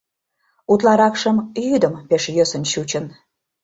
Утларакшым 0.71 1.37
йӱдым 1.65 1.93
пеш 2.09 2.23
йӧсын 2.35 2.63
чучын. 2.71 3.05